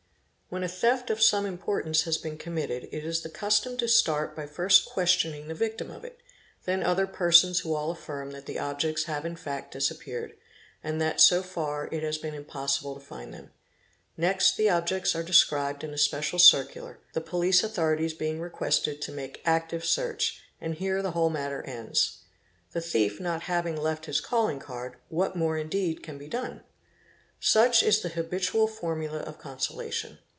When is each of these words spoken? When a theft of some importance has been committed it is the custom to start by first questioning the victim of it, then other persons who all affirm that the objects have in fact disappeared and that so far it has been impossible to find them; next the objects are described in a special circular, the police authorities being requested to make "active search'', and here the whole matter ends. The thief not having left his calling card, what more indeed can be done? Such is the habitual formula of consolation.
When 0.53 0.63
a 0.63 0.67
theft 0.67 1.09
of 1.09 1.21
some 1.21 1.45
importance 1.45 2.01
has 2.01 2.17
been 2.17 2.37
committed 2.37 2.89
it 2.91 3.05
is 3.05 3.21
the 3.21 3.29
custom 3.29 3.77
to 3.77 3.87
start 3.87 4.35
by 4.35 4.47
first 4.47 4.85
questioning 4.85 5.47
the 5.47 5.55
victim 5.55 5.89
of 5.89 6.03
it, 6.03 6.19
then 6.65 6.83
other 6.83 7.07
persons 7.07 7.61
who 7.61 7.73
all 7.73 7.89
affirm 7.89 8.31
that 8.31 8.47
the 8.47 8.59
objects 8.59 9.05
have 9.05 9.25
in 9.25 9.37
fact 9.37 9.71
disappeared 9.71 10.33
and 10.83 10.99
that 10.99 11.21
so 11.21 11.41
far 11.41 11.87
it 11.93 12.03
has 12.03 12.17
been 12.17 12.33
impossible 12.33 12.93
to 12.95 12.99
find 12.99 13.33
them; 13.33 13.51
next 14.17 14.57
the 14.57 14.69
objects 14.69 15.15
are 15.15 15.23
described 15.23 15.85
in 15.85 15.93
a 15.93 15.97
special 15.97 16.37
circular, 16.37 16.99
the 17.13 17.21
police 17.21 17.63
authorities 17.63 18.13
being 18.13 18.41
requested 18.41 19.01
to 19.03 19.13
make 19.13 19.41
"active 19.45 19.85
search'', 19.85 20.41
and 20.59 20.75
here 20.75 21.01
the 21.01 21.11
whole 21.11 21.29
matter 21.29 21.61
ends. 21.61 22.23
The 22.73 22.81
thief 22.81 23.21
not 23.21 23.43
having 23.43 23.77
left 23.81 24.05
his 24.05 24.19
calling 24.19 24.59
card, 24.59 24.97
what 25.07 25.33
more 25.33 25.57
indeed 25.57 26.03
can 26.03 26.17
be 26.17 26.27
done? 26.27 26.63
Such 27.39 27.81
is 27.81 28.01
the 28.01 28.09
habitual 28.09 28.67
formula 28.67 29.19
of 29.19 29.39
consolation. 29.39 30.17